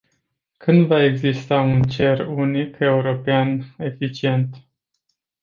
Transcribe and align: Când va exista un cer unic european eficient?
Când 0.57 0.85
va 0.87 1.03
exista 1.03 1.61
un 1.61 1.81
cer 1.81 2.27
unic 2.27 2.75
european 2.79 3.63
eficient? 3.77 4.55